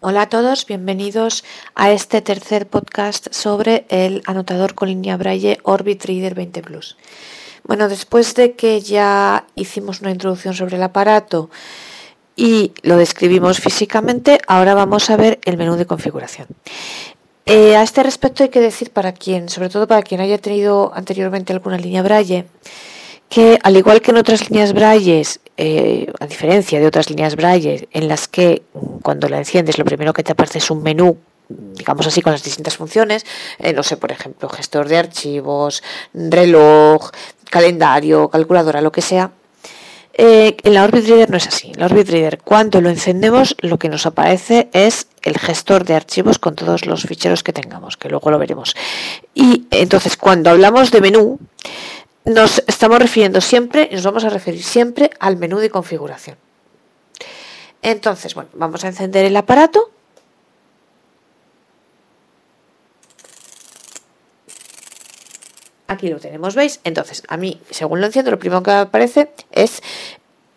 [0.00, 1.42] Hola a todos, bienvenidos
[1.74, 6.96] a este tercer podcast sobre el anotador con línea Braille Orbit Reader 20 Plus.
[7.64, 11.50] Bueno, después de que ya hicimos una introducción sobre el aparato
[12.36, 16.46] y lo describimos físicamente, ahora vamos a ver el menú de configuración.
[17.44, 20.92] Eh, a este respecto hay que decir para quien, sobre todo para quien haya tenido
[20.94, 22.46] anteriormente alguna línea Braille,
[23.28, 25.24] que al igual que en otras líneas Braille,
[25.58, 28.62] eh, a diferencia de otras líneas Braille en las que
[29.02, 31.18] cuando la enciendes lo primero que te aparece es un menú
[31.48, 33.24] digamos así, con las distintas funciones,
[33.58, 35.82] eh, no sé, por ejemplo, gestor de archivos,
[36.12, 37.10] reloj,
[37.50, 39.30] calendario, calculadora, lo que sea.
[40.12, 41.70] Eh, en la Orbit Reader no es así.
[41.72, 45.94] En la Orbit Reader, cuando lo encendemos, lo que nos aparece es el gestor de
[45.94, 48.74] archivos con todos los ficheros que tengamos, que luego lo veremos.
[49.32, 51.38] Y entonces, cuando hablamos de menú,
[52.28, 56.36] nos estamos refiriendo siempre, nos vamos a referir siempre al menú de configuración.
[57.82, 59.90] Entonces, bueno, vamos a encender el aparato.
[65.86, 66.80] Aquí lo tenemos, ¿veis?
[66.84, 69.82] Entonces, a mí, según lo enciendo, lo primero que aparece es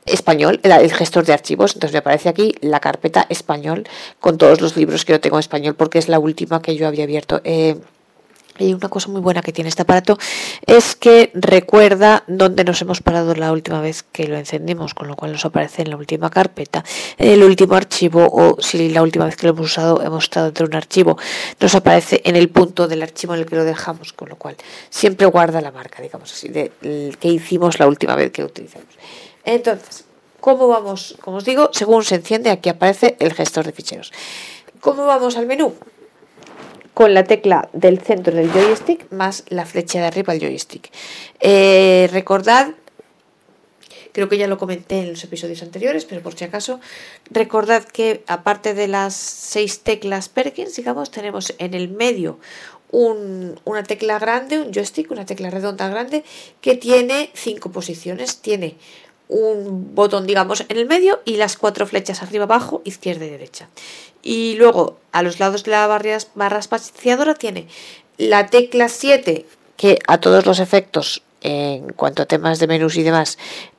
[0.06, 1.76] español, el, gestor de archivos.
[1.76, 3.88] Entonces me aparece aquí la carpeta español
[4.20, 6.86] con todos los libros que yo tengo en español porque es la última que yo
[6.86, 7.40] había abierto.
[7.46, 7.78] Eh,
[8.58, 10.18] y una cosa muy buena que tiene este aparato
[10.66, 15.16] es que recuerda dónde nos hemos parado la última vez que lo encendimos, con lo
[15.16, 16.84] cual nos aparece en la última carpeta,
[17.18, 20.48] en el último archivo o si la última vez que lo hemos usado hemos estado
[20.48, 21.18] dentro de un archivo,
[21.60, 24.56] nos aparece en el punto del archivo en el que lo dejamos, con lo cual
[24.90, 26.72] siempre guarda la marca, digamos así, de
[27.20, 28.88] que hicimos la última vez que lo utilizamos.
[29.44, 30.06] Entonces,
[30.40, 31.16] ¿cómo vamos?
[31.22, 34.12] Como os digo, según se enciende, aquí aparece el gestor de ficheros.
[34.80, 35.76] ¿Cómo vamos al menú?
[36.94, 40.92] Con la tecla del centro del joystick más la flecha de arriba del joystick.
[41.40, 42.72] Eh, recordad,
[44.12, 46.80] creo que ya lo comenté en los episodios anteriores, pero por si acaso,
[47.30, 52.40] recordad que aparte de las seis teclas Perkins, digamos, tenemos en el medio
[52.92, 56.24] una tecla grande, un joystick, una tecla redonda grande,
[56.60, 58.38] que tiene cinco posiciones.
[58.42, 58.76] Tiene
[59.32, 63.70] un botón, digamos, en el medio y las cuatro flechas arriba, abajo, izquierda y derecha.
[64.22, 67.68] Y luego, a los lados de la barra, barra espaciadora tiene
[68.18, 69.46] la tecla 7,
[69.78, 73.38] que a todos los efectos, en cuanto a temas de menús y demás,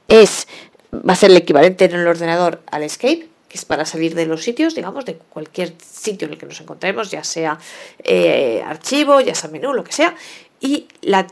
[0.08, 0.48] es
[0.92, 4.24] va a ser el equivalente en el ordenador al escape, que es para salir de
[4.24, 7.58] los sitios, digamos, de cualquier sitio en el que nos encontremos, ya sea
[8.02, 10.16] eh, archivo, ya sea menú, lo que sea.
[10.60, 10.86] Y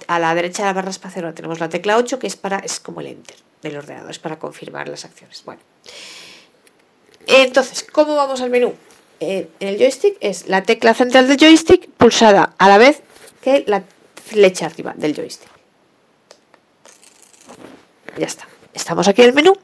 [0.08, 2.80] a la derecha de la barra espaciadora tenemos la tecla 8, que es para es
[2.80, 5.42] como el enter del ordenador, es para confirmar las acciones.
[5.44, 5.60] Bueno,
[7.26, 8.74] entonces, ¿cómo vamos al menú?
[9.22, 13.02] en el joystick es la tecla central del joystick pulsada a la vez
[13.42, 13.84] que la
[14.24, 15.50] flecha arriba del joystick.
[18.18, 18.48] Ya está.
[18.72, 19.56] Estamos aquí en el menú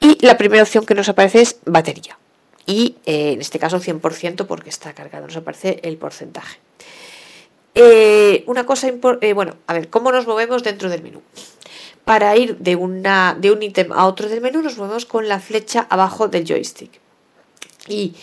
[0.00, 2.18] y la primera opción que nos aparece es batería.
[2.66, 6.58] Y eh, en este caso 100% porque está cargado, nos aparece el porcentaje.
[7.74, 11.22] Eh, una cosa importante, eh, bueno, a ver, ¿cómo nos movemos dentro del menú?
[12.10, 16.26] Para ir de, un ítem a otro del menú nos movemos con la flecha abajo
[16.26, 16.90] del joystick.
[17.86, 18.16] Y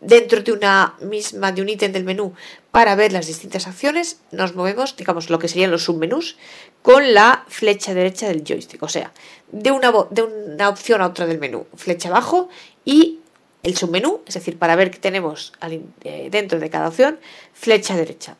[0.00, 2.32] dentro de una misma, de un ítem del menú
[2.70, 6.38] para ver las distintas acciones, nos movemos, digamos, lo que serían los submenús,
[6.80, 8.82] con la flecha derecha del joystick.
[8.82, 9.12] O sea,
[9.52, 12.48] de una, de una opción a otra del menú, flecha abajo
[12.86, 13.18] y
[13.62, 17.18] el submenú, es decir, para ver qué tenemos eh, dentro de cada opción,
[17.52, 18.38] flecha derecha.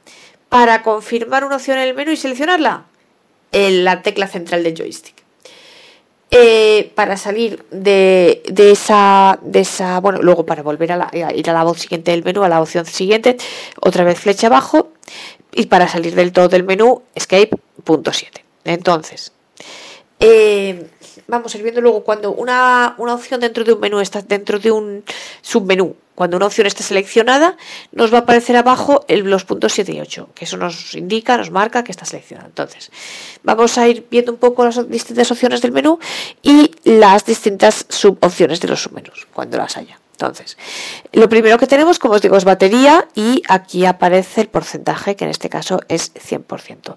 [0.48, 2.87] Para confirmar una opción en el menú y seleccionarla,
[3.54, 5.25] la tecla central del joystick.
[6.37, 11.62] Eh, para salir de, esa, de esa, bueno, luego para volver a, ir a la
[11.62, 13.37] voz siguiente del menú, a la opción siguiente,
[13.81, 14.88] otra vez flecha abajo,
[15.53, 17.50] y para salir del todo del menú, escape,
[17.84, 18.44] punto 7.
[18.64, 19.32] Entonces,
[20.26, 20.86] eh,
[21.26, 24.58] vamos a ir viendo luego cuando una, una opción dentro de un menú está dentro
[24.58, 25.04] de un
[25.42, 27.56] submenú cuando una opción esté seleccionada,
[27.92, 31.50] nos va a aparecer abajo los puntos 7 y 8, que eso nos indica, nos
[31.50, 32.46] marca que está seleccionada.
[32.46, 32.90] Entonces,
[33.42, 35.98] vamos a ir viendo un poco las distintas opciones del menú
[36.42, 39.98] y las distintas subopciones de los submenús, cuando las haya.
[40.24, 40.56] Entonces,
[41.12, 45.25] lo primero que tenemos, como os digo, es batería y aquí aparece el porcentaje, que
[45.25, 46.96] en este caso es 100%.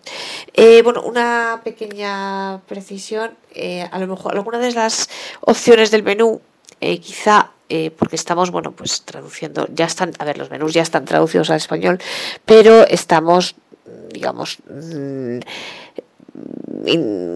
[0.54, 5.10] Eh, bueno, una pequeña precisión, eh, a lo mejor alguna de las
[5.42, 6.40] opciones del menú
[6.80, 7.52] eh, quizá
[7.98, 11.58] porque estamos, bueno, pues traduciendo, ya están, a ver, los menús ya están traducidos al
[11.58, 12.00] español,
[12.46, 13.56] pero estamos,
[14.14, 15.40] digamos, mm,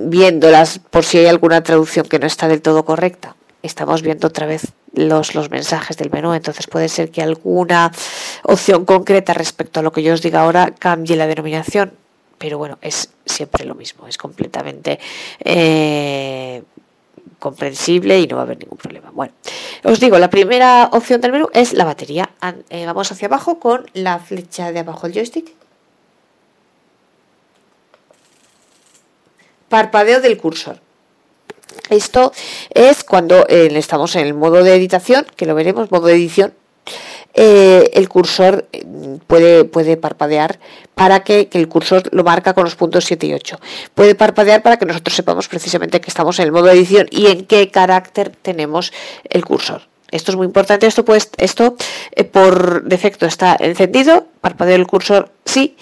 [0.10, 3.36] viéndolas por si hay alguna traducción que no está del todo correcta.
[3.62, 7.92] Estamos viendo otra vez los, los mensajes del menú, entonces puede ser que alguna
[8.44, 11.94] opción concreta respecto a lo que yo os diga ahora cambie la denominación,
[12.38, 15.00] pero bueno, es siempre lo mismo, es completamente
[15.40, 16.64] eh,
[17.40, 19.12] comprensible y no va a haber ningún problema.
[19.12, 19.34] Bueno,
[19.84, 22.30] os digo, la primera opción del menú es la batería.
[22.70, 25.54] Eh, vamos hacia abajo con la flecha de abajo del joystick.
[29.70, 30.80] Parpadeo del cursor.
[31.92, 32.32] Esto
[32.74, 36.54] es cuando eh, estamos en el modo de editación, que lo veremos, modo de edición,
[37.34, 40.60] eh, el cursor mm, puede, puede parpadear
[40.96, 43.60] para que, el cursor lo marca con los puntos 7 y 8.
[43.94, 47.28] Puede parpadear para que nosotros sepamos precisamente que estamos en el modo de edición y
[47.28, 48.94] en qué carácter tenemos
[49.30, 49.84] el cursor.
[50.12, 50.88] Esto es muy importante.
[50.88, 51.76] Esto, pues, esto
[52.14, 54.28] eh, por defecto está encendido.
[54.40, 55.76] Parpadeo el cursor sí.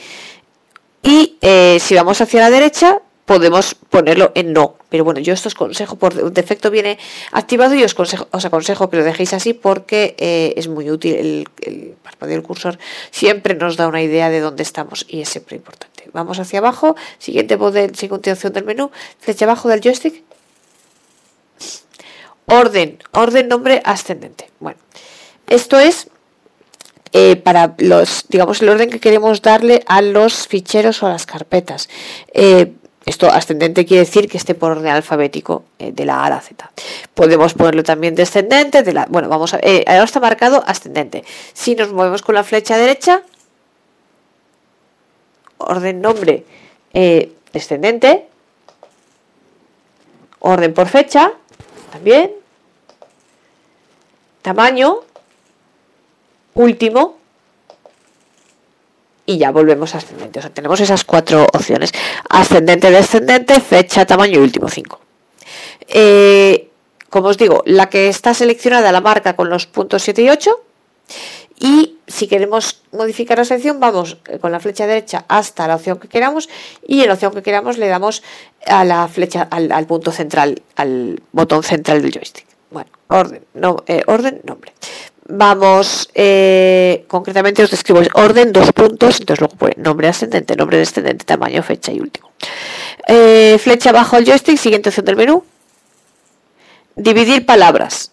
[1.03, 1.37] Y
[1.79, 4.78] si vamos hacia la derecha, podemos ponerlo en no.
[4.89, 6.97] Pero bueno, yo esto os consejo, por defecto viene
[7.31, 11.15] activado y os, os aconsejo que lo dejéis así porque eh, es muy útil.
[11.15, 12.79] El, el parpadeo del cursor
[13.11, 16.09] siempre nos da una idea de dónde estamos y es siempre importante.
[16.13, 17.57] Vamos hacia abajo, siguiente,
[17.93, 20.23] siguiente opción del menú, flecha abajo del joystick.
[22.45, 24.49] Orden, orden, nombre ascendente.
[24.59, 24.79] Bueno,
[25.47, 26.07] esto es
[27.11, 31.25] eh, para los, digamos, el orden que queremos darle a los ficheros o a las
[31.25, 31.89] carpetas.
[32.33, 32.73] Eh,
[33.05, 36.41] esto ascendente quiere decir que esté por orden alfabético eh, de la A a la
[36.41, 36.69] Z.
[37.13, 41.23] Podemos ponerlo también descendente, de la, bueno, vamos a eh, ahora está marcado ascendente.
[41.53, 43.23] Si nos movemos con la flecha derecha,
[45.57, 46.45] orden nombre
[46.93, 48.27] eh, descendente,
[50.39, 51.33] orden por fecha,
[51.91, 52.31] también,
[54.41, 54.99] tamaño,
[56.53, 57.18] último,
[59.29, 60.39] y ya volvemos a ascendente.
[60.39, 61.91] O sea, tenemos esas cuatro opciones.
[62.29, 65.01] Ascendente, descendente, fecha, tamaño y último cinco.
[65.87, 66.71] Eh,
[67.11, 70.59] como os digo, la que está seleccionada la marca con los puntos 7 y 8.
[71.59, 76.07] Y si queremos modificar la sección, vamos con la flecha derecha hasta la opción que
[76.07, 76.49] queramos
[76.87, 78.23] y en la opción que queramos le damos
[78.65, 82.47] a la flecha, al, punto central, al botón central del joystick.
[82.71, 84.73] Bueno, orden, no, eh, orden, nombre
[85.29, 91.23] vamos, eh, concretamente os describo orden, dos puntos, entonces luego pone nombre ascendente, nombre descendente,
[91.23, 92.31] tamaño, fecha y último.
[93.07, 95.45] Eh, flecha abajo el joystick, siguiente opción del menú.
[96.95, 98.11] Dividir palabras.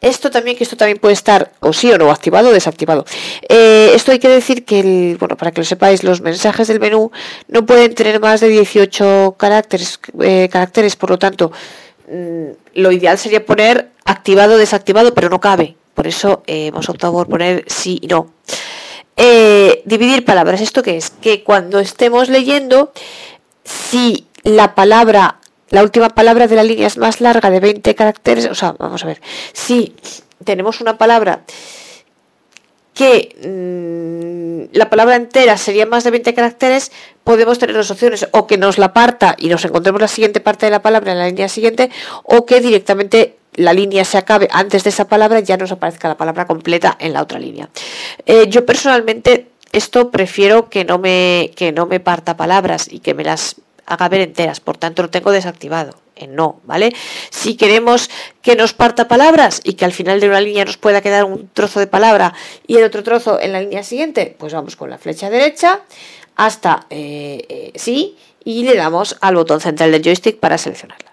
[0.00, 3.06] Esto también, que esto también puede estar o sí o no activado o desactivado.
[3.48, 7.12] Eh, esto hay que decir que, bueno, para que lo sepáis, los mensajes del menú
[7.48, 9.98] no pueden tener más de 18 caracteres,
[10.50, 11.50] caracteres por lo tanto,
[12.08, 15.76] mm, lo ideal sería poner activado, desactivado, pero no cabe.
[15.94, 18.30] Por eso eh, hemos optado por poner sí y no.
[19.16, 20.60] Eh, dividir palabras.
[20.60, 21.10] ¿Esto qué es?
[21.10, 22.92] Que cuando estemos leyendo,
[23.64, 28.46] si la palabra, la última palabra de la línea es más larga de 20 caracteres,
[28.46, 29.20] o sea, vamos a ver,
[29.52, 29.94] si
[30.44, 31.44] tenemos una palabra
[32.94, 33.36] que
[34.72, 36.92] mm, la palabra entera sería más de 20 caracteres,
[37.24, 40.66] podemos tener dos opciones, o que nos la parta y nos encontremos la siguiente parte
[40.66, 41.90] de la palabra en la línea siguiente,
[42.22, 46.16] o que directamente la línea se acabe antes de esa palabra, ya nos aparezca la
[46.16, 47.68] palabra completa en la otra línea.
[48.24, 53.14] Eh, yo personalmente esto prefiero que no me que no me parta palabras y que
[53.14, 53.56] me las
[53.86, 56.92] haga ver enteras, por tanto lo tengo desactivado en no, ¿vale?
[57.30, 58.10] Si queremos
[58.42, 61.48] que nos parta palabras y que al final de una línea nos pueda quedar un
[61.52, 62.34] trozo de palabra
[62.66, 65.82] y el otro trozo en la línea siguiente, pues vamos con la flecha derecha
[66.36, 71.05] hasta eh, eh, sí y le damos al botón central del joystick para seleccionarla.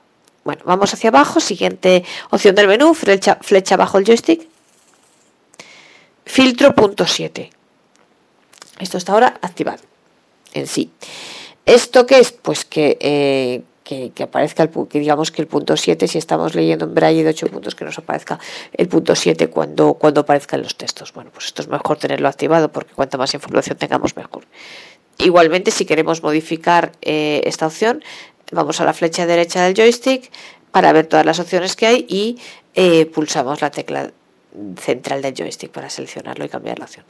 [0.43, 4.47] Bueno, vamos hacia abajo, siguiente opción del menú, flecha, flecha abajo el joystick.
[6.25, 7.49] Filtro punto 7.
[8.79, 9.83] Esto está ahora activado
[10.53, 10.91] en sí.
[11.65, 12.31] ¿Esto qué es?
[12.31, 16.85] Pues que, eh, que, aparezca el que digamos que el punto 7, si estamos leyendo
[16.85, 18.39] en braille de 8 puntos, que nos aparezca
[18.73, 21.13] el punto 7 cuando, cuando aparezcan los textos.
[21.13, 24.45] Bueno, pues esto es mejor tenerlo activado porque cuanta más información tengamos mejor.
[25.19, 28.03] Igualmente, si queremos modificar eh, esta opción,
[28.53, 30.31] vamos a la flecha derecha del joystick
[30.71, 32.39] para ver todas las opciones que hay y
[32.73, 34.11] eh, pulsamos la tecla
[34.79, 37.05] central del joystick para seleccionarlo y cambiar la opción.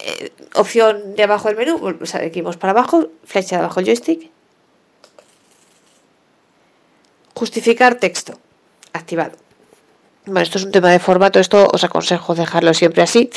[0.00, 4.30] Eh, opción de abajo del menú, seguimos para abajo, flecha de abajo el joystick.
[7.34, 8.38] Justificar texto,
[8.92, 9.32] activado.
[10.26, 13.30] Bueno, esto es un tema de formato, esto os aconsejo dejarlo siempre así.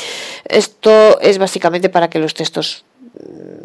[0.44, 2.84] Esto es básicamente para que los textos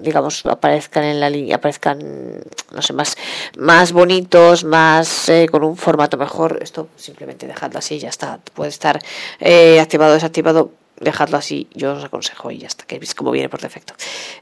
[0.01, 2.41] digamos, aparezcan en la línea, aparezcan,
[2.71, 3.17] no sé, más,
[3.57, 6.59] más bonitos, más eh, con un formato mejor.
[6.61, 8.39] Esto simplemente dejadlo así, ya está.
[8.53, 8.99] Puede estar
[9.39, 13.31] eh, activado o desactivado, dejadlo así, yo os aconsejo y ya está, que veis cómo
[13.31, 13.93] viene por defecto.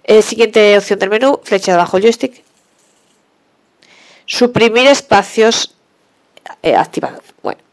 [0.04, 2.44] Eh, siguiente opción del menú, flecha de abajo joystick.
[4.26, 5.74] Suprimir espacios
[6.64, 7.22] activado.
[7.42, 7.67] Bueno.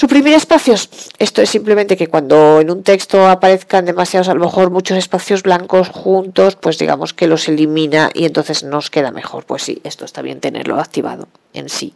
[0.00, 0.90] Suprimir espacios.
[1.18, 5.42] Esto es simplemente que cuando en un texto aparezcan demasiados, a lo mejor muchos espacios
[5.42, 9.44] blancos juntos, pues digamos que los elimina y entonces nos queda mejor.
[9.44, 11.94] Pues sí, esto está bien tenerlo activado en sí.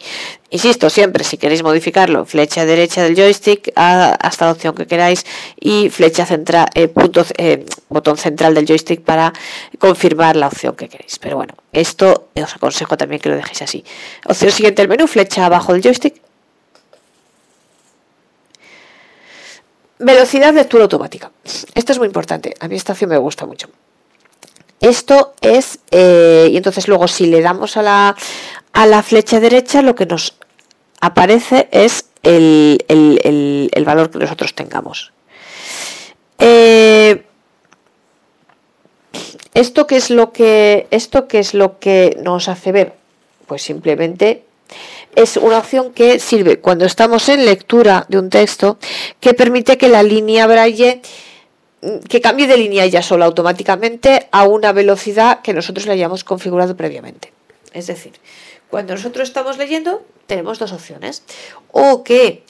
[0.50, 5.24] Insisto, siempre si queréis modificarlo, flecha derecha del joystick hasta la opción que queráis
[5.60, 6.92] y flecha central, eh,
[7.38, 9.32] eh, botón central del joystick para
[9.78, 11.20] confirmar la opción que queréis.
[11.20, 13.84] Pero bueno, esto os aconsejo también que lo dejéis así.
[14.26, 16.20] Opción siguiente del menú, flecha abajo del joystick
[20.02, 21.30] Velocidad de lectura automática.
[21.74, 22.54] Esto es muy importante.
[22.60, 23.68] A mí esta opción me gusta mucho.
[24.80, 28.16] Esto es, eh, y entonces luego si le damos a la,
[28.72, 30.34] a la flecha derecha, lo que nos
[31.00, 35.12] aparece es el, valor que nosotros tengamos.
[36.38, 37.24] Eh,
[39.54, 42.94] ¿Esto qué es lo que esto qué es lo que nos hace ver?
[43.46, 44.44] Pues simplemente
[45.14, 48.78] es una opción que sirve cuando estamos en lectura de un texto
[49.20, 51.02] que permite que la línea braille
[51.82, 56.24] mm, que cambie de línea ya sola automáticamente a una velocidad que nosotros le hayamos
[56.24, 57.32] configurado previamente.
[57.72, 58.12] Es decir,
[58.70, 61.22] cuando nosotros estamos leyendo tenemos dos opciones.
[61.72, 62.44] O que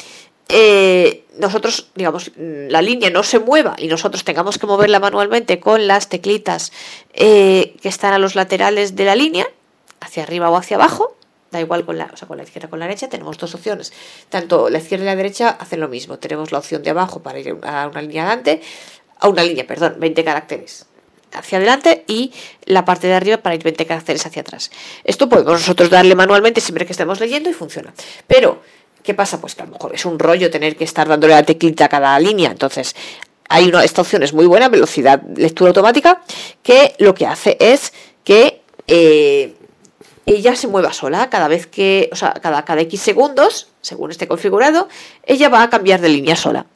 [0.48, 5.86] eh, nosotros, digamos, la línea no se mueva y nosotros tengamos que moverla manualmente con
[5.86, 6.72] las teclitas
[7.12, 9.46] eh, que están a los laterales de la línea,
[10.00, 11.16] hacia arriba o hacia abajo,
[11.52, 13.92] da igual con la, o sea, con la izquierda con la derecha, tenemos dos opciones.
[14.28, 16.18] Tanto la izquierda y la derecha hacen lo mismo.
[16.18, 18.62] Tenemos la opción de abajo para ir a una línea adelante,
[19.20, 20.86] a una línea, perdón, 20 caracteres
[21.32, 22.32] hacia adelante y
[22.64, 24.70] la parte de arriba para ir 20 caracteres hacia atrás.
[25.04, 27.92] Esto podemos nosotros darle manualmente siempre que estemos leyendo y funciona.
[28.26, 28.62] Pero,
[29.02, 29.40] ¿qué pasa?
[29.40, 31.88] Pues que a lo mejor es un rollo tener que estar dándole la teclita a
[31.88, 32.50] cada línea.
[32.50, 32.94] Entonces,
[33.48, 36.22] hay una, esta opción es muy buena, velocidad lectura automática,
[36.62, 37.92] que lo que hace es
[38.24, 39.54] que eh,
[40.26, 44.28] ella se mueva sola cada vez que, o sea, cada, cada X segundos, según esté
[44.28, 44.88] configurado,
[45.24, 46.66] ella va a cambiar de línea sola.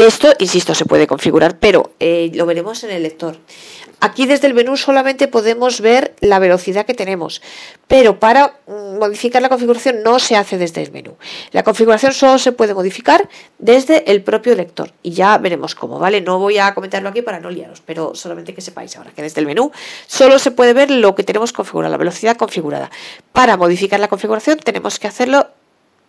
[0.00, 3.36] Esto, insisto, se puede configurar, pero eh, lo veremos en el lector.
[4.00, 7.42] Aquí desde el menú solamente podemos ver la velocidad que tenemos,
[7.86, 11.18] pero para mm, modificar la configuración no se hace desde el menú.
[11.52, 13.28] La configuración solo se puede modificar
[13.58, 16.22] desde el propio lector y ya veremos cómo, ¿vale?
[16.22, 19.42] No voy a comentarlo aquí para no liaros, pero solamente que sepáis ahora que desde
[19.42, 19.70] el menú
[20.06, 22.90] solo se puede ver lo que tenemos configurado, la velocidad configurada.
[23.32, 25.48] Para modificar la configuración tenemos que hacerlo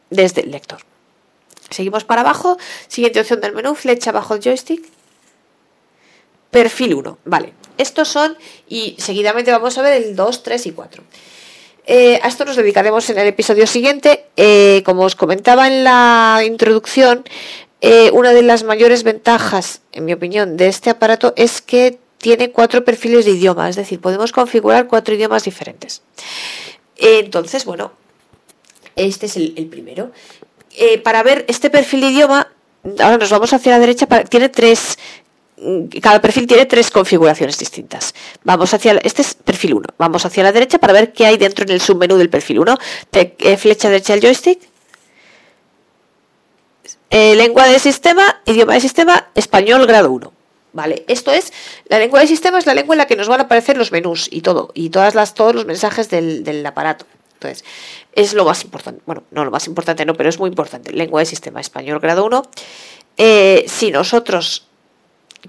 [0.10, 0.80] desde el lector.
[1.72, 4.86] Seguimos para abajo, siguiente opción del menú, flecha abajo el joystick,
[6.52, 7.54] perfil 1, vale.
[7.78, 8.38] Estos son,
[8.68, 11.04] y seguidamente vamos a ver el 2, 3 y 4.
[11.88, 14.26] Eh, a esto nos dedicaremos en el episodio siguiente.
[14.38, 17.24] Eh, como os comentaba en la introducción,
[17.80, 22.52] eh, una de las mayores ventajas, en mi opinión, de este aparato es que tiene
[22.52, 26.04] cuatro perfiles de idioma, es decir, podemos configurar cuatro idiomas diferentes.
[26.98, 27.94] entonces, bueno,
[28.96, 30.12] este es el primero.
[31.04, 32.48] Para ver este perfil de idioma,
[33.00, 34.98] ahora nos vamos hacia la derecha, tiene tres
[36.02, 38.16] cada perfil tiene tres configuraciones distintas.
[38.44, 39.90] Vamos hacia este es perfil 1.
[39.98, 42.78] Vamos hacia la derecha para ver qué hay dentro en el submenú del perfil 1.
[43.12, 44.60] Eh, flecha derecha del joystick.
[47.12, 50.34] Eh, lengua de sistema, idioma de sistema, español grado 1.
[50.74, 51.52] Vale, esto es
[51.90, 53.92] la lengua de sistema es la lengua en la que nos van a aparecer los
[53.92, 57.06] menús y todo y todas las todos los mensajes del, aparato.
[57.34, 57.66] Entonces,
[58.14, 59.02] es lo más importante.
[59.06, 60.92] Bueno, no lo más importante, no, pero es muy importante.
[60.92, 62.44] Lengua de sistema español grado 1.
[63.18, 64.68] Eh, si nosotros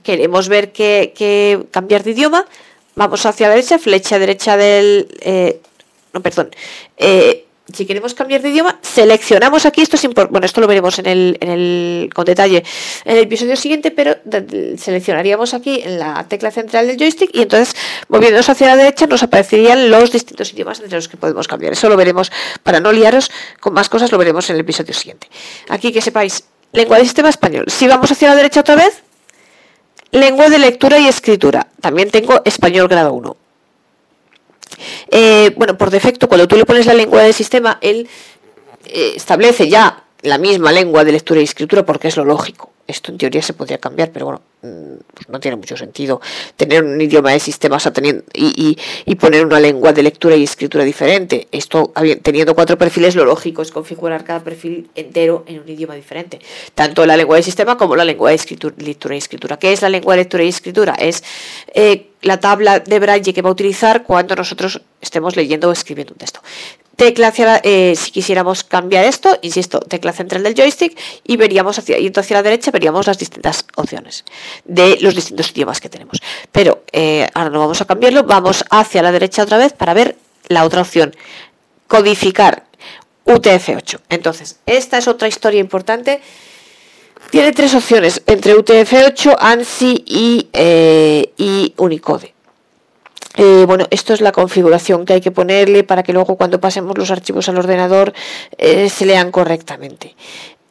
[0.03, 2.47] queremos ver que, cambiar de idioma,
[2.95, 5.09] vamos hacia la derecha, flecha derecha del...
[5.21, 5.61] Eh,
[6.13, 6.51] no, perdón.
[6.97, 10.99] Eh, si queremos cambiar de idioma, seleccionamos aquí, esto es importante, bueno, esto lo veremos
[10.99, 12.65] en el, en el, con detalle
[13.05, 14.17] en el episodio siguiente, pero
[14.77, 17.75] seleccionaríamos aquí en la tecla central del joystick y entonces
[18.09, 21.73] moviéndonos hacia la derecha nos aparecerían los distintos idiomas entre los que podemos cambiar.
[21.73, 22.31] Eso lo veremos,
[22.63, 25.29] para no liaros con más cosas, lo veremos en el episodio siguiente.
[25.69, 27.67] Aquí que sepáis, lengua de sistema español.
[27.69, 29.03] Si vamos hacia la derecha otra vez,
[30.15, 31.69] Lengua de lectura y escritura.
[31.81, 33.37] También tengo español grado 1.
[35.11, 38.09] Eh, bueno, por defecto, cuando tú le pones la lengua del sistema, él
[38.87, 42.71] eh, establece ya la misma lengua de lectura y escritura porque es lo lógico.
[42.87, 46.21] Esto en teoría se podría cambiar, pero bueno, pues no tiene mucho sentido
[46.57, 47.91] tener un idioma de sistemas
[48.33, 51.49] y, y, poner una lengua de lectura y escritura diferente.
[51.51, 51.93] Esto,
[52.23, 56.39] teniendo cuatro perfiles, lo lógico es configurar cada perfil entero en un idioma diferente.
[56.77, 59.59] Tanto la lengua de sistema como la lengua de escritura, lectura y escritura.
[59.59, 60.95] ¿Qué es la lengua de lectura y escritura?
[60.95, 61.25] Es
[61.75, 66.13] eh, la tabla de braille que va a utilizar cuando nosotros estemos leyendo o escribiendo
[66.13, 66.41] un texto
[66.97, 71.99] tecla hacia eh, si quisiéramos cambiar esto, insisto, tecla central del joystick y veríamos hacia,
[71.99, 74.25] y hacia la derecha veríamos las distintas opciones
[74.65, 76.19] de los distintos idiomas que tenemos.
[76.51, 80.17] Pero eh, ahora no vamos a cambiarlo, vamos hacia la derecha otra vez para ver
[80.49, 81.15] la otra opción,
[81.87, 82.65] codificar
[83.27, 84.01] UTF-8.
[84.09, 86.21] Entonces, esta es otra historia importante.
[87.31, 92.35] Tiene tres opciones entre UTF-8, ANSI y, eh, y Unicode.
[93.37, 96.99] Eh, bueno, esto es la configuración que hay que ponerle para que luego cuando pasemos
[96.99, 98.13] los archivos al ordenador
[98.59, 100.15] eh, se lean correctamente.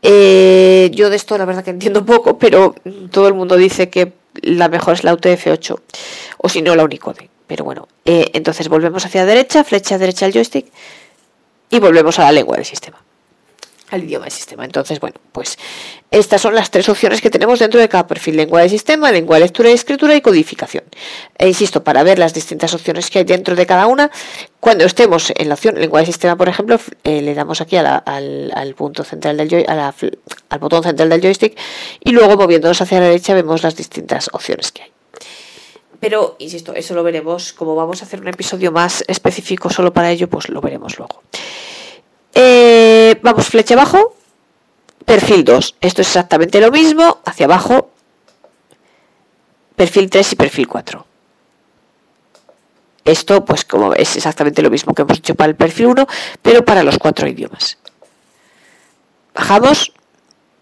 [0.04, 2.76] yo de esto la verdad que entiendo poco, pero
[3.12, 5.80] todo el mundo dice que la mejor es la UTF-8
[6.38, 7.30] o si no la Unicode.
[7.48, 10.68] Pero bueno, entonces volvemos hacia derecha, flecha derecha al joystick
[11.70, 12.98] y volvemos a la lengua del sistema
[13.92, 14.66] al idioma del sistema.
[14.66, 15.58] Entonces, bueno, pues
[16.10, 18.38] estas son las tres opciones que tenemos dentro de cada perfil.
[18.38, 20.84] Lengua de sistema, lengua de lectura y escritura y codificación.
[21.38, 24.10] E insisto, para ver las distintas opciones que hay dentro de cada una,
[24.60, 28.76] cuando estemos en la opción lengua de sistema, por ejemplo, eh, le damos aquí al,
[28.76, 31.58] punto central del al botón central del joystick
[32.00, 34.92] y luego moviéndonos hacia la derecha vemos las distintas opciones que hay.
[36.02, 37.54] Pero, insisto, eso lo veremos.
[37.54, 41.22] Como vamos a hacer un episodio más específico solo para ello, pues lo veremos luego.
[43.22, 44.16] Vamos, flecha abajo,
[45.06, 45.76] perfil 2.
[45.82, 47.92] Esto es exactamente lo mismo, hacia abajo,
[49.76, 51.06] perfil 3 y perfil 4.
[53.04, 56.08] Esto, pues como es exactamente lo mismo que hemos hecho para el perfil 1,
[56.42, 57.78] pero para los cuatro idiomas.
[59.34, 59.92] Bajamos,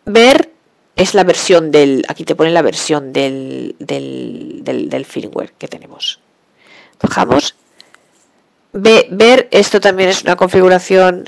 [0.06, 0.52] ver
[0.96, 6.20] es la versión del, aquí te pone la versión del, del, del firmware que tenemos.
[7.02, 7.56] Bajamos
[8.74, 11.26] ver, esto también es una configuración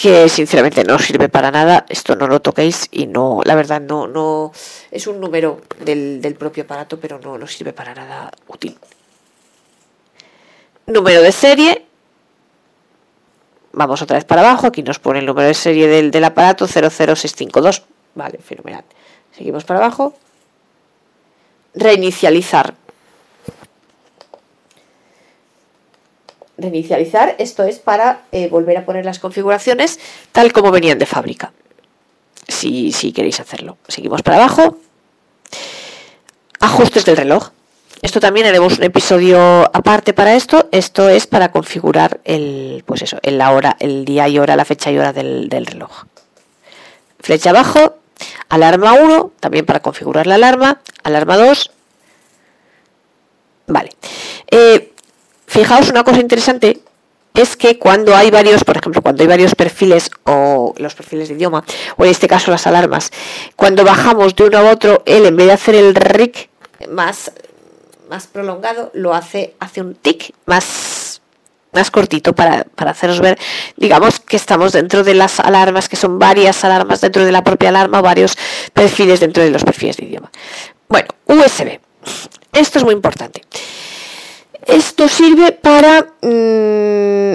[0.00, 4.06] que sinceramente no sirve para nada, esto no lo toquéis y no, la verdad no,
[4.06, 4.50] no,
[4.90, 8.78] es un número del, del propio aparato, pero no, no sirve para nada útil.
[10.86, 11.84] Número de serie,
[13.72, 16.66] vamos otra vez para abajo, aquí nos pone el número de serie del, del aparato
[16.66, 17.82] 00652,
[18.14, 18.84] vale, fenomenal.
[19.36, 20.14] Seguimos para abajo.
[21.74, 22.74] Reinicializar.
[26.60, 29.98] Reinicializar, esto es para eh, volver a poner las configuraciones
[30.32, 31.52] tal como venían de fábrica.
[32.48, 33.78] Si, si queréis hacerlo.
[33.88, 34.78] Seguimos para abajo.
[36.58, 37.50] Ajustes del reloj.
[38.02, 40.68] Esto también haremos un episodio aparte para esto.
[40.72, 44.90] Esto es para configurar el, pues eso, la hora, el día y hora, la fecha
[44.90, 46.04] y hora del, reloj.
[47.18, 47.96] Flecha abajo,
[48.48, 51.70] alarma 1, también para configurar la alarma, alarma 2.
[53.66, 53.90] Vale.
[54.50, 54.89] Eh,
[55.50, 56.78] Fijaos una cosa interesante
[57.34, 61.34] es que cuando hay varios, por ejemplo, cuando hay varios perfiles o los perfiles de
[61.34, 61.64] idioma,
[61.96, 63.10] o en este caso las alarmas,
[63.56, 66.50] cuando bajamos de uno a otro, él en vez de hacer el RIC
[66.90, 67.32] más,
[68.08, 71.20] más prolongado, lo hace, hace un tic más,
[71.72, 73.36] más cortito para, para haceros ver,
[73.76, 77.70] digamos, que estamos dentro de las alarmas, que son varias alarmas dentro de la propia
[77.70, 78.38] alarma, varios
[78.72, 80.30] perfiles dentro de los perfiles de idioma.
[80.88, 81.80] Bueno, USB.
[82.52, 83.42] Esto es muy importante.
[84.70, 87.34] Esto sirve para mm,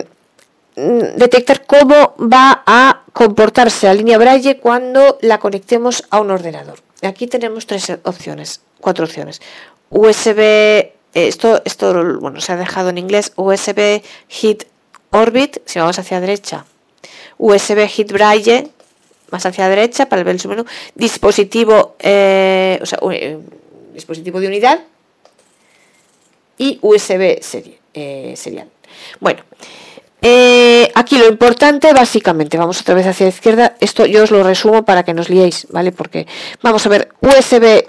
[1.17, 6.79] detectar cómo va a comportarse la línea Braille cuando la conectemos a un ordenador.
[7.01, 9.41] Aquí tenemos tres opciones, cuatro opciones.
[9.89, 14.63] USB, esto, esto bueno, se ha dejado en inglés, USB Hit
[15.11, 16.65] Orbit, si vamos hacia derecha,
[17.37, 18.69] USB Hit Braille,
[19.31, 23.37] más hacia derecha para ver el menú, dispositivo, eh, o sea, eh,
[23.93, 24.79] dispositivo de unidad,
[26.57, 28.69] y USB serie, eh, serial.
[29.19, 29.41] Bueno,
[30.27, 33.75] eh, aquí lo importante, básicamente, vamos otra vez hacia la izquierda.
[33.79, 35.91] Esto yo os lo resumo para que nos liéis, ¿vale?
[35.91, 36.25] Porque
[36.63, 37.85] vamos a ver, USB,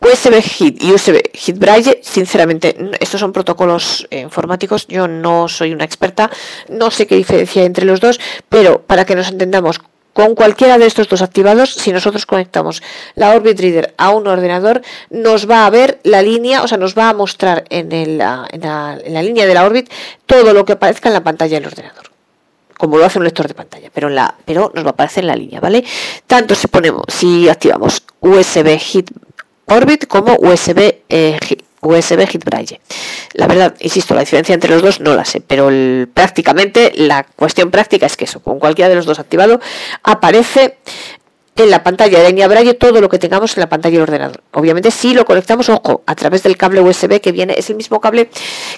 [0.00, 4.86] USB HIT y USB HIT Braille, sinceramente, estos son protocolos eh, informáticos.
[4.86, 6.30] Yo no soy una experta,
[6.68, 8.20] no sé qué diferencia hay entre los dos,
[8.50, 9.80] pero para que nos entendamos,
[10.18, 12.82] con cualquiera de estos dos activados, si nosotros conectamos
[13.14, 16.98] la Orbit Reader a un ordenador, nos va a ver la línea, o sea, nos
[16.98, 18.48] va a mostrar en, la,
[19.22, 19.88] línea de la Orbit
[20.26, 22.10] todo lo que aparezca en la pantalla del ordenador
[22.76, 25.28] como lo hace un lector de pantalla, pero, la, pero nos va a aparecer en
[25.28, 25.84] la línea, ¿vale?
[26.26, 29.10] Tanto si ponemos, si activamos USB Hit
[29.66, 31.38] Orbit como USB eh,
[31.82, 32.80] USB Hit Braille.
[33.34, 35.70] La verdad, insisto, la diferencia entre los dos no la sé, pero
[36.12, 39.60] prácticamente la cuestión práctica es que eso, con cualquiera de los dos activado,
[40.02, 40.78] aparece
[41.58, 44.42] en la pantalla de Braille todo lo que tengamos en la pantalla del ordenador.
[44.52, 48.00] Obviamente si lo conectamos, ojo, a través del cable USB que viene, es el mismo
[48.00, 48.30] cable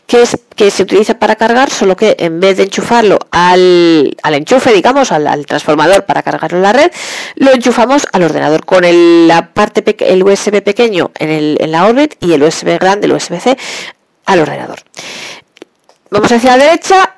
[0.06, 4.34] que, es, que se utiliza para cargar, solo que en vez de enchufarlo al, al
[4.34, 6.90] enchufe, digamos, al, transformador para cargarlo en la red,
[7.36, 11.86] lo enchufamos al ordenador con el, la parte el USB pequeño en, el, en la
[11.86, 13.56] Orbit y el USB grande, el USB-C,
[14.24, 14.78] al ordenador.
[16.10, 17.16] Vamos hacia la derecha,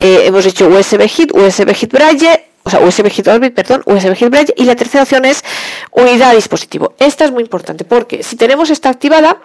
[0.00, 4.16] eh, hemos hecho USB Hit, USB Hit Braille, o sea, USB Hit Orbit, perdón, USB
[4.16, 5.44] Hit y la tercera opción es
[5.92, 6.94] unidad de dispositivo.
[6.98, 9.40] Esta es muy importante porque si tenemos esta activada,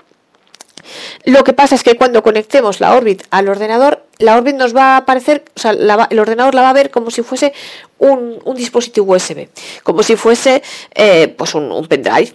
[1.25, 4.95] Lo que pasa es que cuando conectemos la Orbit al ordenador, la Orbit nos va
[4.95, 7.53] a aparecer, o sea, el ordenador la va a ver como si fuese
[7.99, 9.47] un, dispositivo USB,
[9.84, 10.63] como si fuese
[10.95, 12.34] eh, pues un, pendrive.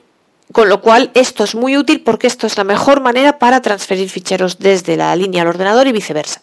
[0.52, 4.08] Con lo cual, esto es muy útil porque esto es la mejor manera para transferir
[4.08, 6.40] ficheros desde la línea al ordenador y viceversa.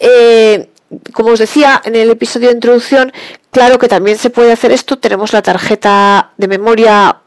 [0.00, 0.71] Eh,
[1.12, 3.12] como os decía en el episodio de introducción,
[3.50, 4.98] claro que también se puede hacer esto.
[4.98, 7.22] Tenemos la tarjeta de memoria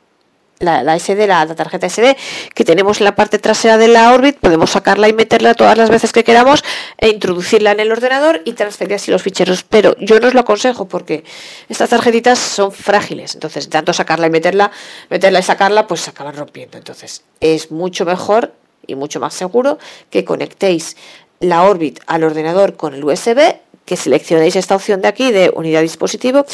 [0.59, 2.15] la, SD, la, tarjeta SD
[2.53, 5.89] que tenemos en la parte trasera de la Orbit, podemos sacarla y meterla todas las
[5.89, 6.63] veces que queramos
[6.97, 9.63] e introducirla en el ordenador y transferir así los ficheros.
[9.63, 11.23] Pero yo no os lo aconsejo porque
[11.67, 14.71] estas tarjetitas son frágiles, entonces tanto sacarla y meterla,
[15.09, 16.77] meterla y sacarla, pues se acaban rompiendo.
[16.77, 18.53] Entonces es mucho mejor
[18.87, 19.77] y mucho más seguro
[20.09, 20.95] que conectéis
[21.39, 25.81] la Orbit al ordenador con el USB, que seleccionéis esta opción de aquí de unidad
[25.81, 26.45] dispositivo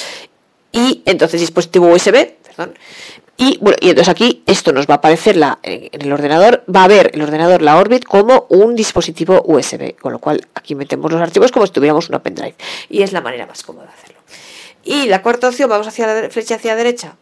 [0.72, 2.74] y entonces dispositivo USB, perdón,
[3.41, 6.84] y bueno, y entonces aquí esto nos va a aparecer la, en el ordenador, va
[6.84, 11.12] a ver el ordenador la Orbit como un dispositivo USB, con lo cual aquí metemos
[11.12, 12.54] los archivos como si tuviéramos una pendrive.
[12.88, 14.20] Y es la manera más cómoda de hacerlo.
[14.84, 17.15] Y la cuarta opción, vamos hacia la flecha hacia la derecha.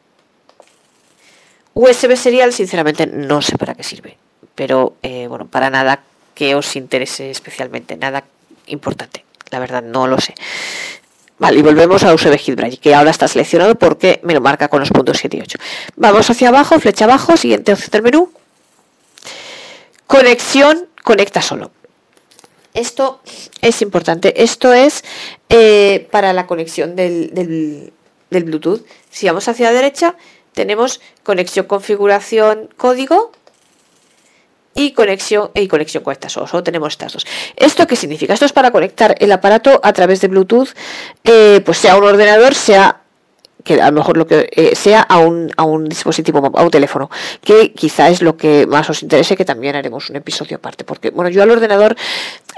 [1.74, 4.18] USB serial, sinceramente no sé para qué sirve,
[4.56, 6.04] pero eh, bueno, para nada
[6.40, 8.24] que os interese especialmente, nada
[8.68, 10.34] importante, la verdad no lo sé.
[11.38, 14.90] Vale, y volvemos a Hit que ahora está seleccionado porque me lo marca con los
[14.90, 15.58] puntos 7 y 8.
[15.98, 18.32] Vamos hacia abajo, flecha abajo, siguiente opción del menú.
[20.08, 21.72] Conexión, conecta solo.
[22.74, 23.22] Esto
[23.62, 24.42] es importante.
[24.42, 25.04] Esto es
[25.50, 28.86] eh, para la conexión del, del Bluetooth.
[29.10, 30.16] Si vamos hacia la derecha,
[30.54, 33.34] tenemos conexión, configuración, código
[34.80, 36.50] y conexión y conexión con estas dos.
[36.50, 37.28] Solo tenemos estas dos.
[37.58, 38.34] ¿Esto qué significa?
[38.34, 40.70] Esto es para conectar el aparato a través de Bluetooth,
[41.26, 43.02] eh, pues sea un ordenador, sea
[43.66, 46.72] que a lo mejor lo que eh, sea a un, a un dispositivo, a un
[46.72, 47.10] teléfono,
[47.44, 51.10] que quizá es lo que más os interese, que también haremos un episodio aparte, porque
[51.10, 51.98] bueno, yo al ordenador,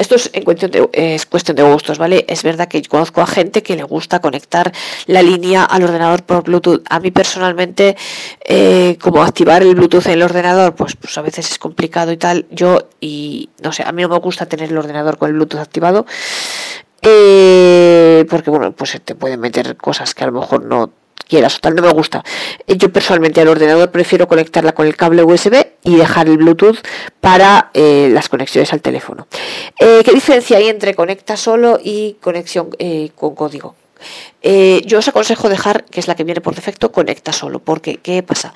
[0.02, 2.26] esto es, en cuestión de, es cuestión de gustos, ¿vale?
[2.28, 4.72] Es verdad que conozco a gente que le gusta conectar
[5.06, 6.82] la línea al ordenador por Bluetooth.
[6.90, 7.96] A mí personalmente,
[8.44, 12.18] eh, como activar el Bluetooth en el ordenador, pues, pues a veces es complicado y
[12.18, 15.36] tal, yo, y no sé, a mí no me gusta tener el ordenador con el
[15.36, 16.06] Bluetooth activado.
[17.04, 20.92] Eh, porque bueno, pues te pueden meter cosas que a lo mejor no
[21.32, 22.24] quieras no me gusta.
[22.68, 26.80] Eh, yo personalmente al ordenador prefiero conectarla con el cable USB y dejar el Bluetooth
[27.22, 29.28] para eh, las conexiones al teléfono.
[29.80, 32.70] ¿Qué diferencia hay entre conecta solo y conexión
[33.16, 33.76] con código?
[34.44, 38.24] yo os aconsejo dejar, que es la que viene por defecto, conecta solo, porque ¿qué
[38.24, 38.54] pasa?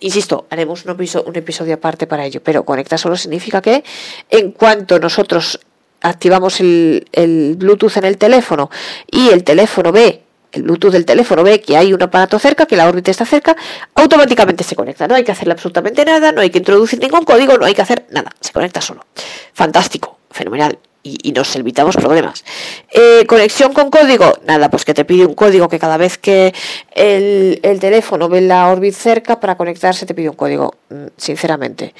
[0.00, 3.84] Insisto, haremos un episodio, un episodio aparte para ello, pero conecta solo significa que
[4.30, 5.60] en cuanto nosotros
[6.02, 8.70] activamos el, el Bluetooth en el teléfono
[9.10, 12.76] y el teléfono ve el Bluetooth del teléfono ve que hay un aparato cerca, que
[12.76, 13.56] la órbita está cerca,
[13.94, 15.06] automáticamente se conecta.
[15.06, 17.82] No hay que hacerle absolutamente nada, no hay que introducir ningún código, no hay que
[17.82, 18.30] hacer nada.
[18.40, 19.04] Se conecta solo.
[19.52, 20.78] Fantástico, fenomenal.
[21.02, 22.44] Y, nos evitamos problemas.
[22.90, 26.52] Eh, conexión con código, nada, pues que te pide un código que cada vez que
[26.96, 30.74] el, teléfono ve la órbita cerca para conectarse te pide un código.
[30.90, 31.94] Mm, sinceramente,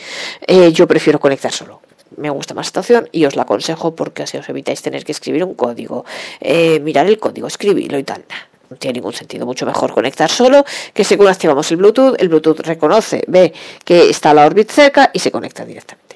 [0.44, 1.82] eh, yo prefiero conectar solo
[2.16, 5.12] me gusta más esta opción y os la aconsejo porque así os evitáis tener que
[5.12, 6.05] escribir un código,
[6.40, 8.25] eh, mirar el código, escribirlo y tal.
[8.71, 12.61] no tiene ningún sentido, mucho mejor conectar solo que según activamos el Bluetooth, el Bluetooth
[12.61, 13.53] reconoce, ve
[13.85, 16.07] que está la órbita cerca y se conecta directamente.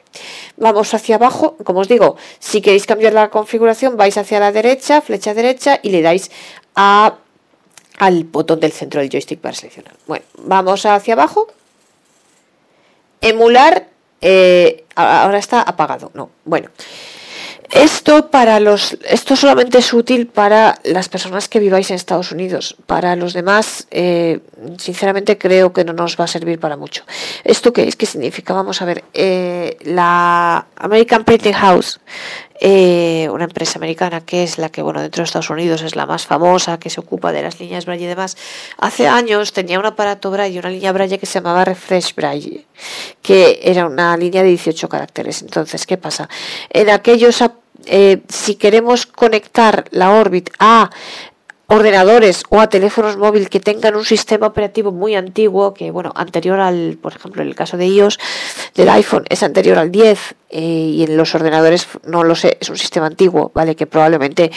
[0.57, 5.01] Vamos hacia abajo, como os digo, si queréis cambiar la configuración, vais hacia la derecha,
[5.01, 6.31] flecha derecha y le dais
[6.75, 7.19] a,
[7.99, 9.95] al botón del centro del joystick para seleccionar.
[10.07, 11.47] Bueno, vamos hacia abajo.
[13.21, 13.89] Emular
[14.21, 16.11] eh, ahora está apagado.
[16.15, 16.71] No, bueno.
[17.73, 22.77] Esto para los, esto solamente es útil para las personas que viváis en Estados Unidos.
[22.87, 24.41] Para los demás, eh,
[24.79, 27.05] sinceramente creo que no nos va a servir para mucho.
[27.45, 27.95] ¿Esto qué es?
[27.95, 28.55] ¿Qué significa?
[28.55, 29.05] Vamos a ver.
[29.15, 32.01] Eh, la American Printing House
[32.63, 36.05] eh, una empresa americana que es la que, bueno, dentro de Estados Unidos es la
[36.05, 38.37] más famosa, que se ocupa de las líneas Braille y demás,
[38.77, 42.67] hace años tenía un aparato Braille, una línea Braille que se llamaba Refresh Braille,
[43.23, 45.41] que era una línea de 18 caracteres.
[45.41, 46.29] Entonces, ¿qué pasa?
[46.69, 47.43] En aquellos,
[47.87, 50.91] eh, si queremos conectar la Orbit a
[51.71, 56.59] ordenadores o a teléfonos móviles que tengan un sistema operativo muy antiguo, que bueno, anterior
[56.59, 58.19] al, por ejemplo, en el caso de iOS,
[58.75, 62.69] del iPhone, es anterior al 10 eh, y en los ordenadores, no lo sé, es
[62.71, 63.77] un sistema antiguo, ¿vale?
[63.77, 64.51] Que probablemente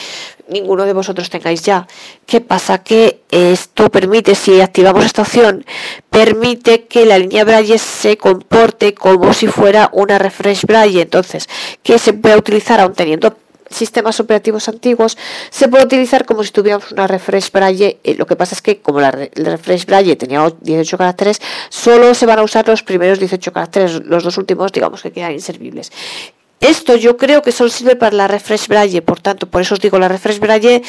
[0.48, 1.86] ninguno de vosotros tengáis ya.
[2.26, 2.78] ¿Qué pasa?
[2.78, 5.64] Que esto permite, si activamos esta opción,
[6.10, 11.02] permite que la línea Braille se comporte como si fuera una refresh Braille.
[11.02, 11.48] Entonces,
[11.84, 13.36] que se pueda utilizar aún teniendo
[13.70, 15.16] sistemas operativos antiguos,
[15.50, 17.98] se puede utilizar como si tuviéramos una refresh braille.
[18.04, 22.26] Eh, lo que pasa es que como la, refresh braille tenía 18 caracteres, solo se
[22.26, 25.92] van a usar los primeros 18 caracteres, los dos últimos digamos que quedan inservibles.
[26.60, 29.80] Esto yo creo que solo sirve para la refresh braille, por tanto, por eso os
[29.80, 30.82] digo, la refresh braille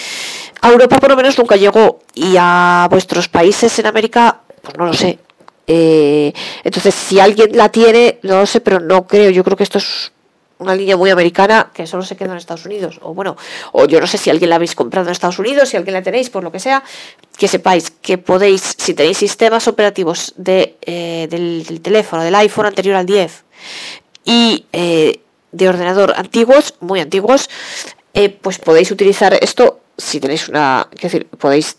[0.62, 4.86] a Europa por lo menos nunca llegó y a vuestros países en América, pues no
[4.86, 5.20] lo sé.
[5.68, 6.32] Eh,
[6.64, 9.32] entonces, si alguien la tiene, no lo sé, pero no creo.
[9.32, 10.12] Yo creo que esto es
[10.58, 13.00] una línea muy americana que solo se queda en Estados Unidos.
[13.02, 13.36] O bueno,
[13.72, 16.02] o yo no sé si alguien la habéis comprado en Estados Unidos, si alguien la
[16.02, 16.84] tenéis, por lo que sea,
[17.38, 22.96] que sepáis que podéis, si tenéis sistemas operativos de, eh, del, teléfono, del iPhone anterior
[22.96, 23.44] al 10
[24.24, 25.20] y eh,
[25.52, 27.50] de ordenador antiguos, muy antiguos,
[28.14, 31.78] eh, pues podéis utilizar esto si tenéis una, es decir, podéis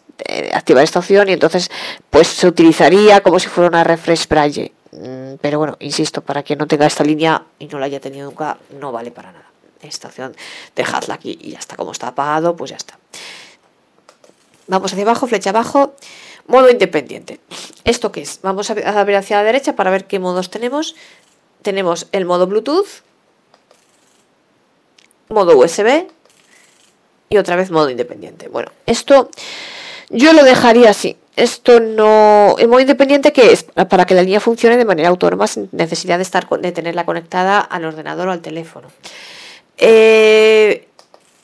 [0.54, 1.70] activar esta opción y entonces
[2.08, 4.72] pues se utilizaría como si fuera una refresh braille
[5.40, 8.58] pero bueno, insisto, para quien no tenga esta línea y no la haya tenido nunca,
[8.78, 9.46] no vale para nada.
[9.82, 10.34] Esta opción,
[10.74, 11.76] dejadla aquí y ya está.
[11.76, 12.98] Como está apagado, pues ya está.
[14.68, 15.94] Vamos hacia abajo, flecha abajo,
[16.46, 17.40] modo independiente.
[17.84, 18.40] ¿Esto qué es?
[18.42, 20.96] Vamos a ver hacia la derecha para ver qué modos tenemos.
[21.62, 22.86] Tenemos el modo Bluetooth,
[25.28, 26.06] modo USB
[27.28, 28.48] y otra vez modo independiente.
[28.48, 29.30] Bueno, esto
[30.08, 31.16] yo lo dejaría así.
[31.36, 35.46] Esto no es muy independiente que es para que la línea funcione de manera autónoma
[35.46, 38.88] sin necesidad de estar de tenerla conectada al ordenador o al teléfono.
[39.76, 40.88] Eh,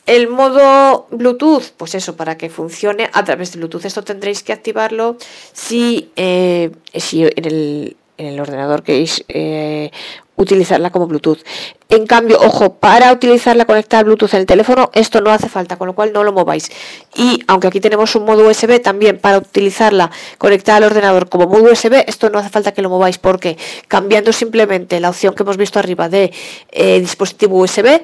[0.07, 3.85] el modo Bluetooth, pues eso, para que funcione a través de Bluetooth.
[3.85, 5.17] Esto tendréis que activarlo
[5.53, 9.91] si, eh, si en el, en el ordenador queréis eh,
[10.37, 11.39] utilizarla como Bluetooth.
[11.89, 15.87] En cambio, ojo, para utilizarla conectada Bluetooth en el teléfono, esto no hace falta, con
[15.87, 16.71] lo cual no lo mováis.
[17.15, 21.71] Y aunque aquí tenemos un modo USB, también para utilizarla conectada al ordenador como modo
[21.73, 25.57] USB, esto no hace falta que lo mováis porque cambiando simplemente la opción que hemos
[25.57, 26.33] visto arriba de
[26.71, 28.03] eh, dispositivo USB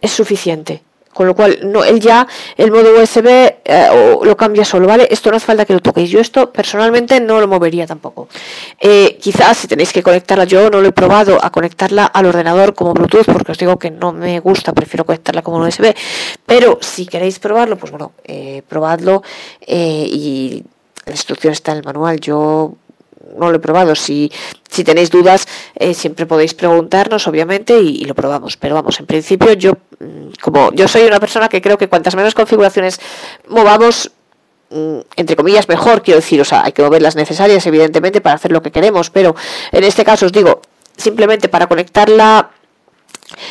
[0.00, 0.82] es suficiente.
[1.12, 3.26] Con lo cual, no, él ya, el modo USB
[3.64, 5.08] eh, lo cambia solo, ¿vale?
[5.10, 6.08] Esto no hace falta que lo toquéis.
[6.08, 8.28] Yo esto personalmente no lo movería tampoco.
[8.78, 12.74] Eh, quizás si tenéis que conectarla, yo no lo he probado a conectarla al ordenador
[12.74, 15.94] como Bluetooth, porque os digo que no me gusta, prefiero conectarla como USB.
[16.46, 19.22] Pero si queréis probarlo, pues bueno, eh, probadlo
[19.66, 20.62] y
[21.06, 22.20] la instrucción está en el manual.
[22.20, 22.76] Yo
[23.36, 23.94] no lo he probado.
[23.94, 24.30] Si,
[24.68, 28.56] si tenéis dudas, eh, siempre podéis preguntarnos, obviamente, y, lo probamos.
[28.56, 29.72] Pero vamos, en principio yo,
[30.42, 33.00] como yo soy una persona que creo que cuantas menos configuraciones
[33.48, 34.10] movamos,
[34.70, 38.36] mm, entre comillas, mejor, quiero decir, o sea, hay que mover las necesarias, evidentemente, para
[38.36, 39.34] hacer lo que queremos, pero
[39.72, 40.62] en este caso os digo,
[40.96, 42.50] simplemente para conectarla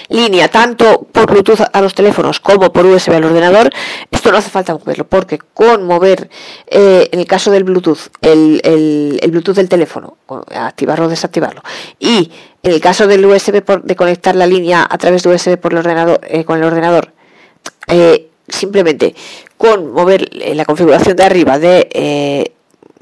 [0.10, 3.72] línea tanto por Bluetooth a los teléfonos como por USB al ordenador,
[4.12, 6.30] esto no hace falta moverlo porque con mover,
[6.68, 10.18] eh, en el caso del Bluetooth, el, el, Bluetooth del teléfono,
[10.54, 11.62] activarlo o desactivarlo,
[12.00, 12.32] y
[12.64, 15.80] en el caso del USB de conectar la línea a través de USB por el
[15.80, 17.14] ordenador, eh, con el ordenador,
[17.88, 19.16] eh, simplemente
[19.58, 22.52] con mover la configuración de arriba de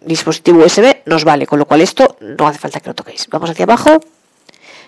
[0.07, 3.27] dispositivo USB nos vale, con lo cual esto no hace falta que lo toquéis.
[3.29, 3.99] Vamos hacia abajo.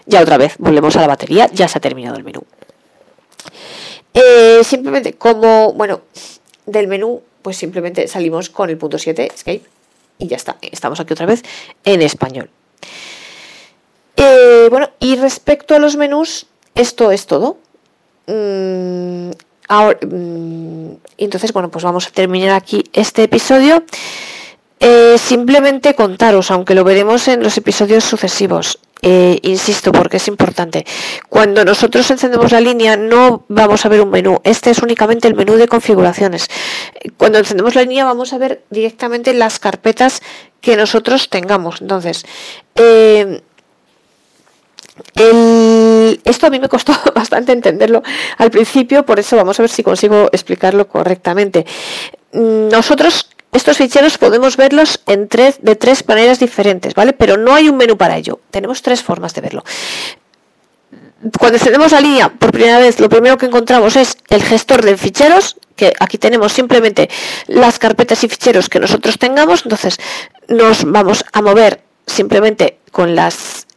[0.10, 2.41] Ya otra vez, volvemos a la batería, ya se ha terminado el menú.
[4.12, 6.02] Eh, simplemente como, bueno,
[6.65, 9.62] del menú, pues simplemente salimos con el punto 7, Escape,
[10.17, 10.58] y ya está.
[10.62, 11.43] Estamos aquí otra vez
[11.86, 12.50] en español.
[14.15, 17.58] Eh, bueno, y respecto a los menús, esto es todo.
[18.26, 19.30] Mm,
[19.67, 23.84] ahora, mm, entonces, bueno, pues vamos a terminar aquí este episodio.
[24.80, 30.86] Eh, simplemente contaros, aunque lo veremos en los episodios sucesivos, eh, insisto porque es importante.
[31.30, 34.40] Cuando nosotros encendemos la línea no vamos a ver un menú.
[34.44, 36.50] Este es únicamente el menú de configuraciones.
[37.18, 40.22] Cuando encendemos la línea vamos a ver directamente las carpetas
[40.60, 41.82] que nosotros tengamos.
[41.82, 42.26] Entonces,
[42.76, 43.42] eh,
[46.26, 48.04] esto a mí me costó bastante entenderlo
[48.38, 51.66] al principio, por eso vamos a ver si consigo explicarlo correctamente.
[52.34, 57.14] Nosotros estos ficheros podemos verlos de tres maneras diferentes, ¿vale?
[57.14, 58.40] Pero no hay un menú para ello.
[58.52, 59.64] Tenemos tres formas de verlo.
[61.38, 64.96] Cuando encendemos la línea por primera vez, lo primero que encontramos es el gestor de
[64.96, 67.10] ficheros, que aquí tenemos simplemente
[67.48, 69.64] las carpetas y ficheros que nosotros tengamos.
[69.66, 69.98] Entonces
[70.48, 73.68] nos vamos a mover simplemente con las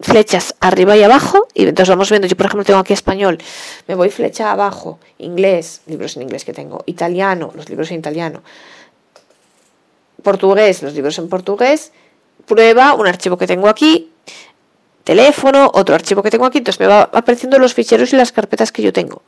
[0.00, 3.38] flechas arriba y abajo y entonces vamos viendo, yo por ejemplo tengo aquí español,
[3.86, 8.42] me voy flecha abajo, inglés, libros en inglés que tengo, italiano, los libros en italiano,
[10.22, 11.92] portugués, los libros en portugués,
[12.46, 14.10] prueba, un archivo que tengo aquí,
[15.04, 18.72] teléfono, otro archivo que tengo aquí, entonces me va apareciendo los ficheros y las carpetas
[18.72, 19.22] que yo tengo.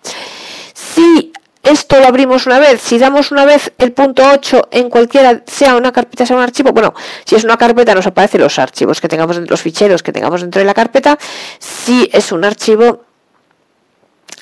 [0.72, 5.42] Si esto lo abrimos una vez, si damos una vez el punto 8 en cualquiera,
[5.46, 9.00] sea una carpeta, sea un archivo, bueno, si es una carpeta nos aparecen los archivos
[9.00, 11.18] que tengamos, los ficheros que tengamos dentro de la carpeta,
[11.58, 13.04] si es un archivo,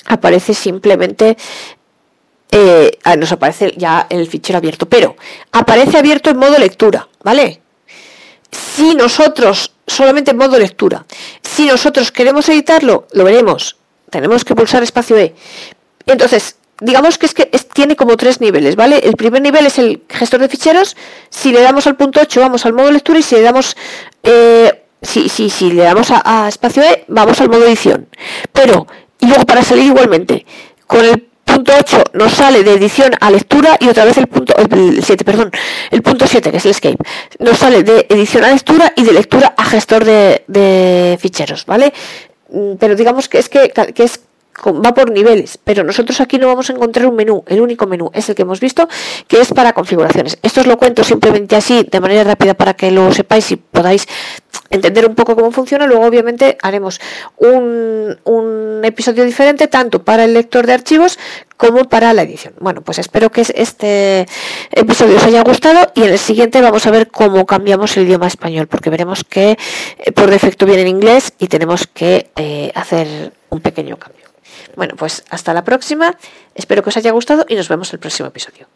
[0.05, 1.37] aparece simplemente
[2.55, 5.15] eh, ah, nos aparece ya el fichero abierto, pero
[5.51, 7.61] aparece abierto en modo lectura, ¿vale?
[8.51, 11.03] Si nosotros, solamente en modo lectura,
[11.41, 13.77] si nosotros queremos editarlo, lo veremos,
[14.11, 15.33] tenemos que pulsar espacio E.
[16.05, 18.99] Entonces, digamos que es que tiene como tres niveles, ¿vale?
[18.99, 20.95] El primer nivel es el gestor de ficheros,
[21.31, 23.75] si le damos al punto 8 vamos al modo lectura y si le damos...
[24.21, 28.07] Eh, si, si, si le damos a, a espacio E, vamos al modo edición.
[28.53, 28.87] Pero,
[29.19, 30.45] y luego para salir igualmente,
[30.87, 34.55] con el punto 8 nos sale de edición a lectura y otra vez el punto
[34.57, 35.51] el 7, perdón,
[35.91, 36.97] el punto 7 que es el escape,
[37.39, 41.93] nos sale de edición a lectura y de lectura a gestor de, de ficheros, ¿vale?
[42.49, 44.21] Mm, pero digamos que es que, que es
[44.65, 48.11] va por niveles, pero nosotros aquí no vamos a encontrar un menú, el único menú
[48.13, 48.87] es el que hemos visto,
[49.27, 50.37] que es para configuraciones.
[50.41, 54.07] Esto os lo cuento simplemente así, de manera rápida, para que lo sepáis y podáis
[54.69, 55.85] entender un poco cómo funciona.
[55.85, 56.99] Luego, obviamente, haremos
[57.37, 61.17] un, episodio diferente, tanto para el lector de archivos
[61.55, 62.53] como para la edición.
[62.59, 64.27] Bueno, pues espero que este
[64.71, 68.27] episodio os haya gustado y en el siguiente vamos a ver cómo cambiamos el idioma
[68.27, 69.57] español, porque veremos que
[69.99, 74.22] eh, por defecto viene en inglés y tenemos que eh, hacer un pequeño cambio.
[74.75, 76.17] Bueno, pues hasta la próxima.
[76.55, 78.67] Espero que os haya gustado y nos vemos en el próximo episodio.